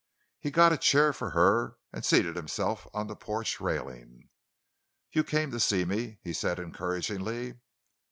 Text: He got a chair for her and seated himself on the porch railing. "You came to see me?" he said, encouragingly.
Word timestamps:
He 0.39 0.49
got 0.49 0.73
a 0.73 0.77
chair 0.79 1.13
for 1.13 1.29
her 1.29 1.77
and 1.93 2.03
seated 2.03 2.35
himself 2.35 2.87
on 2.91 3.05
the 3.05 3.15
porch 3.15 3.59
railing. 3.61 4.29
"You 5.11 5.23
came 5.23 5.51
to 5.51 5.59
see 5.59 5.85
me?" 5.85 6.17
he 6.23 6.33
said, 6.33 6.57
encouragingly. 6.57 7.59